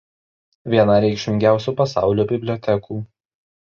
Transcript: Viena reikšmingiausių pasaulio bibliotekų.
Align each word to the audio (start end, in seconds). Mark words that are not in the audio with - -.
Viena 0.73 0.95
reikšmingiausių 1.03 1.75
pasaulio 1.81 2.29
bibliotekų. 2.33 2.99